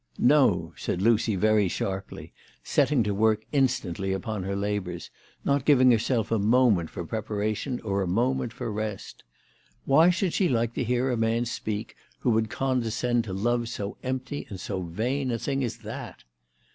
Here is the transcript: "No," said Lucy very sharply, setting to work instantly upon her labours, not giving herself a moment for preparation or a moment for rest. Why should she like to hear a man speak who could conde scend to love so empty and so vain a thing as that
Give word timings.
"No," 0.17 0.73
said 0.77 0.99
Lucy 0.99 1.35
very 1.35 1.67
sharply, 1.67 2.33
setting 2.63 3.03
to 3.03 3.13
work 3.13 3.45
instantly 3.51 4.13
upon 4.13 4.41
her 4.41 4.55
labours, 4.55 5.11
not 5.45 5.63
giving 5.63 5.91
herself 5.91 6.31
a 6.31 6.39
moment 6.39 6.89
for 6.89 7.05
preparation 7.05 7.79
or 7.81 8.01
a 8.01 8.07
moment 8.07 8.51
for 8.51 8.71
rest. 8.71 9.23
Why 9.85 10.09
should 10.09 10.33
she 10.33 10.49
like 10.49 10.73
to 10.73 10.83
hear 10.83 11.11
a 11.11 11.17
man 11.17 11.45
speak 11.45 11.95
who 12.21 12.33
could 12.33 12.49
conde 12.49 12.91
scend 12.91 13.25
to 13.25 13.33
love 13.33 13.69
so 13.69 13.97
empty 14.01 14.47
and 14.49 14.59
so 14.59 14.81
vain 14.81 15.29
a 15.29 15.37
thing 15.37 15.63
as 15.63 15.77
that 15.77 16.23